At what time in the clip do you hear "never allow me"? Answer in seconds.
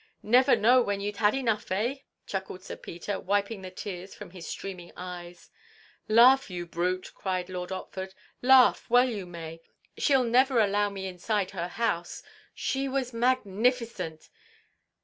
10.23-11.05